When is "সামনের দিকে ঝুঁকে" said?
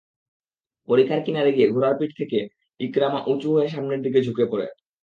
3.67-4.45